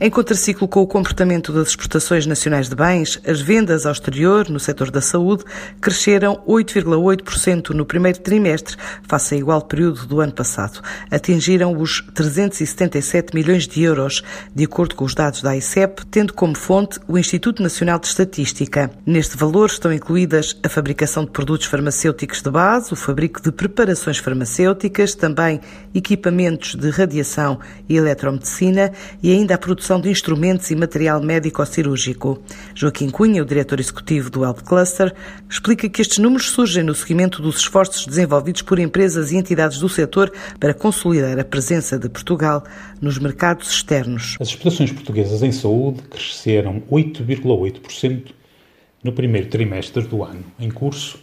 [0.00, 4.60] Em contraciclo com o comportamento das exportações nacionais de bens, as vendas ao exterior no
[4.60, 5.42] setor da saúde
[5.80, 8.76] cresceram 8,8% no primeiro trimestre,
[9.08, 10.80] face ao igual período do ano passado.
[11.10, 14.22] Atingiram os 377 milhões de euros,
[14.54, 18.92] de acordo com os dados da ICEP, tendo como fonte o Instituto Nacional de Estatística.
[19.04, 24.18] Neste valor estão incluídas a fabricação de produtos farmacêuticos de base, o fabrico de preparações
[24.18, 25.60] farmacêuticas, também
[25.92, 27.58] equipamentos de radiação
[27.88, 32.42] e eletromedicina e ainda a produção de instrumentos e material médico-cirúrgico.
[32.74, 35.14] Joaquim Cunha, o diretor executivo do Health Cluster,
[35.48, 39.88] explica que estes números surgem no seguimento dos esforços desenvolvidos por empresas e entidades do
[39.88, 42.62] setor para consolidar a presença de Portugal
[43.00, 44.36] nos mercados externos.
[44.38, 48.32] As exportações portuguesas em saúde cresceram 8,8%
[49.02, 51.18] no primeiro trimestre do ano em curso,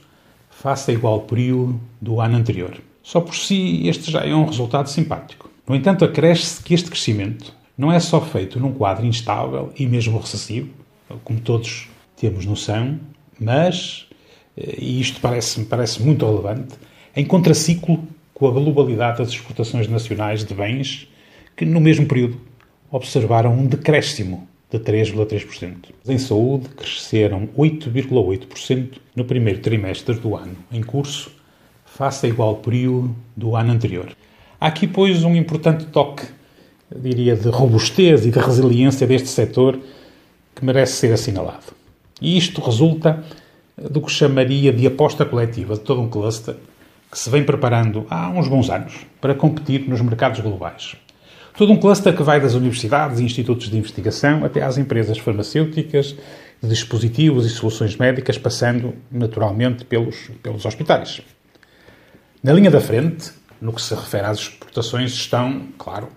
[0.50, 2.76] face ao igual período do ano anterior.
[3.04, 5.52] Só por si, este já é um resultado simpático.
[5.68, 10.18] No entanto, acresce que este crescimento não é só feito num quadro instável e mesmo
[10.18, 10.70] recessivo,
[11.24, 13.00] como todos temos noção,
[13.40, 14.08] mas,
[14.58, 16.76] eh, e isto parece-me parece muito relevante,
[17.16, 18.04] em contraciclo
[18.34, 21.08] com a globalidade das exportações nacionais de bens,
[21.56, 22.40] que no mesmo período
[22.92, 25.94] observaram um decréscimo de 3,3%.
[26.08, 31.32] Em saúde, cresceram 8,8% no primeiro trimestre do ano em curso,
[31.86, 34.16] face a igual período do ano anterior.
[34.60, 36.26] Há aqui, pois, um importante toque
[36.94, 39.80] diria, de robustez e de resiliência deste setor
[40.54, 41.74] que merece ser assinalado.
[42.22, 43.24] E isto resulta
[43.78, 46.56] do que chamaria de aposta coletiva de todo um cluster
[47.12, 50.96] que se vem preparando há uns bons anos para competir nos mercados globais.
[51.58, 56.16] Todo um cluster que vai das universidades e institutos de investigação até às empresas farmacêuticas,
[56.62, 61.22] dispositivos e soluções médicas, passando naturalmente pelos, pelos hospitais.
[62.44, 66.10] Na linha da frente, no que se refere às exportações, estão, claro,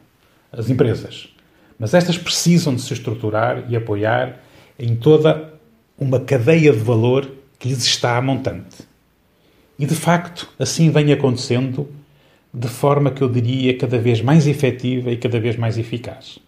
[0.53, 1.29] as empresas.
[1.79, 4.41] Mas estas precisam de se estruturar e apoiar
[4.79, 5.55] em toda
[5.99, 8.77] uma cadeia de valor que lhes está a montante.
[9.79, 11.89] E de facto, assim vem acontecendo
[12.53, 16.39] de forma que eu diria cada vez mais efetiva e cada vez mais eficaz.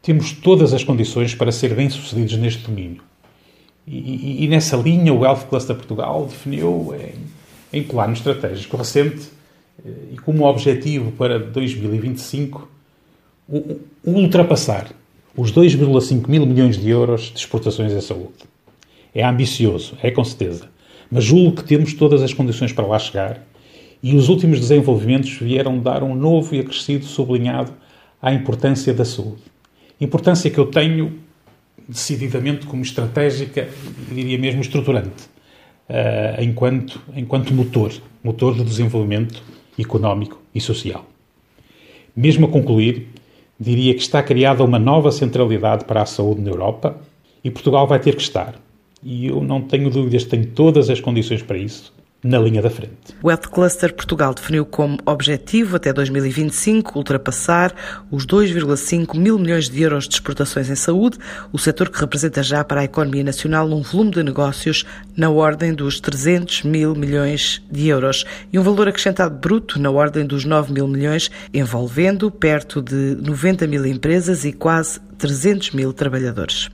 [0.00, 3.02] Temos todas as condições para ser bem-sucedidos neste domínio.
[3.86, 9.30] E, e, e, nessa linha, o Health Cluster Portugal definiu em, em plano estratégico recente
[9.84, 12.68] e como objetivo para 2025
[14.04, 14.88] ultrapassar
[15.36, 18.34] os 2,5 mil milhões de euros de exportações em saúde.
[19.14, 20.68] É ambicioso, é com certeza,
[21.10, 23.46] mas julgo que temos todas as condições para lá chegar
[24.02, 27.72] e os últimos desenvolvimentos vieram dar um novo e acrescido sublinhado
[28.20, 29.42] à importância da saúde.
[30.00, 31.18] Importância que eu tenho
[31.88, 33.68] decididamente como estratégica
[34.12, 35.24] diria mesmo estruturante,
[35.88, 39.42] uh, enquanto, enquanto motor, motor de desenvolvimento
[39.78, 41.04] económico e social.
[42.16, 43.08] Mesmo a concluir,
[43.58, 46.96] diria que está criada uma nova centralidade para a saúde na Europa
[47.42, 48.54] e Portugal vai ter que estar.
[49.02, 51.92] E eu não tenho dúvidas, tenho todas as condições para isso
[52.22, 52.92] na linha da frente.
[53.22, 57.72] O Health Cluster Portugal definiu como objetivo até 2025 ultrapassar
[58.10, 61.18] os 2,5 mil milhões de euros de exportações em saúde,
[61.52, 64.84] o setor que representa já para a economia nacional um volume de negócios
[65.16, 70.26] na ordem dos 300 mil milhões de euros e um valor acrescentado bruto na ordem
[70.26, 76.66] dos 9 mil milhões, envolvendo perto de 90 mil empresas e quase 300 mil trabalhadores.